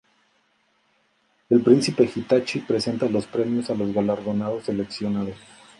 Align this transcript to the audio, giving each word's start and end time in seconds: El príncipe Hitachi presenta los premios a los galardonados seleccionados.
El 1.51 1.61
príncipe 1.61 2.09
Hitachi 2.15 2.61
presenta 2.61 3.07
los 3.07 3.27
premios 3.27 3.69
a 3.69 3.75
los 3.75 3.93
galardonados 3.93 4.63
seleccionados. 4.63 5.37